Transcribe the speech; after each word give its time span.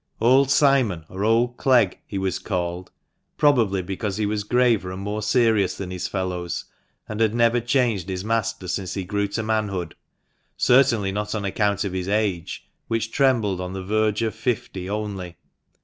13 0.17 0.27
Old 0.31 0.49
Simon, 0.49 1.05
or 1.09 1.23
old 1.23 1.57
Clegg, 1.57 1.99
he 2.07 2.17
was 2.17 2.39
called, 2.39 2.89
probably 3.37 3.83
because 3.83 4.17
he 4.17 4.25
was 4.25 4.43
graver 4.43 4.91
and 4.91 5.03
more 5.03 5.21
serious 5.21 5.75
than 5.77 5.91
his 5.91 6.07
fellows, 6.07 6.65
and 7.07 7.19
had 7.19 7.35
never 7.35 7.59
changed 7.59 8.09
his 8.09 8.25
master 8.25 8.67
since 8.67 8.95
he 8.95 9.03
grew 9.03 9.27
to 9.27 9.43
manhood; 9.43 9.93
certainly 10.57 11.11
not 11.11 11.35
on 11.35 11.45
account 11.45 11.83
of 11.83 11.93
his 11.93 12.07
age, 12.09 12.67
which 12.87 13.11
trembled 13.11 13.61
on 13.61 13.73
the 13.73 13.83
verge 13.83 14.23
of 14.23 14.33
fifty, 14.33 14.89
only. 14.89 15.37